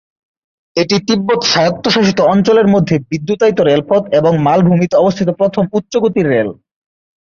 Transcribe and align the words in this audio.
এটি 0.75 0.95
তিব্বত 1.07 1.41
স্বায়ত্তশাসিত 1.51 2.19
অঞ্চলের 2.33 2.67
প্রথম 2.67 2.95
বিদ্যুতায়িত 3.09 3.59
রেলপথ 3.61 4.03
এবং 4.19 4.33
মালভূমিতে 4.45 4.95
অবস্থিত 4.97 5.27
প্রথম 5.39 5.63
উচ্চ-গতির 5.77 6.27
রেল। 6.29 6.49